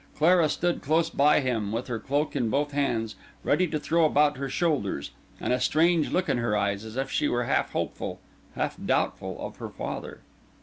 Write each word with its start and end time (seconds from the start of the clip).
Clara 0.17 0.49
stood 0.49 0.81
close 0.81 1.11
by 1.11 1.41
him, 1.41 1.71
with 1.71 1.85
her 1.85 1.99
cloak 1.99 2.35
in 2.35 2.49
both 2.49 2.71
hands 2.71 3.13
ready 3.43 3.67
to 3.67 3.77
throw 3.79 4.03
about 4.03 4.37
her 4.37 4.49
shoulders, 4.49 5.11
and 5.39 5.53
a 5.53 5.59
strange 5.59 6.09
look 6.09 6.27
in 6.27 6.39
her 6.39 6.57
eyes, 6.57 6.83
as 6.83 6.97
if 6.97 7.11
she 7.11 7.27
were 7.27 7.43
half 7.43 7.71
hopeful, 7.73 8.19
half 8.55 8.77
doubtful 8.83 9.37
of 9.39 9.57
her 9.57 9.69
father. 9.69 10.21